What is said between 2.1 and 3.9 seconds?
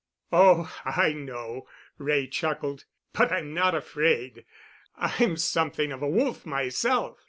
chuckled. "But I'm not